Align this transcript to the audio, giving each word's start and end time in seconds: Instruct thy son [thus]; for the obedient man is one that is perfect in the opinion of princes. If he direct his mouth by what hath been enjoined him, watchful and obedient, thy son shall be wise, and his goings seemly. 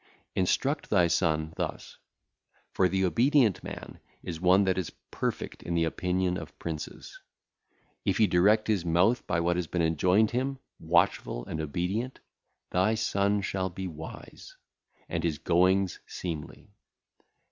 Instruct 0.35 0.89
thy 0.89 1.05
son 1.05 1.53
[thus]; 1.57 1.97
for 2.71 2.89
the 2.89 3.05
obedient 3.05 3.63
man 3.63 3.99
is 4.23 4.41
one 4.41 4.63
that 4.63 4.79
is 4.79 4.89
perfect 5.11 5.61
in 5.61 5.75
the 5.75 5.83
opinion 5.83 6.37
of 6.37 6.57
princes. 6.57 7.19
If 8.03 8.17
he 8.17 8.25
direct 8.25 8.67
his 8.67 8.83
mouth 8.83 9.27
by 9.27 9.39
what 9.41 9.57
hath 9.57 9.69
been 9.69 9.83
enjoined 9.83 10.31
him, 10.31 10.57
watchful 10.79 11.45
and 11.45 11.61
obedient, 11.61 12.19
thy 12.71 12.95
son 12.95 13.41
shall 13.41 13.69
be 13.69 13.85
wise, 13.85 14.57
and 15.07 15.23
his 15.23 15.37
goings 15.37 15.99
seemly. 16.07 16.71